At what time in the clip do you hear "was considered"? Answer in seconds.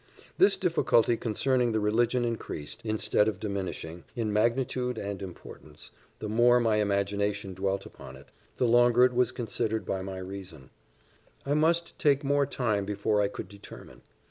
9.13-9.85